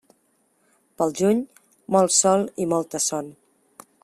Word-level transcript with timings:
Pel 1.01 1.13
juny, 1.19 1.43
molt 1.97 2.17
sol 2.23 2.49
i 2.65 2.69
molta 2.75 3.07
son. 3.11 3.35